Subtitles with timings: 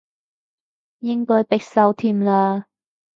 [1.01, 2.65] 應該必修添啦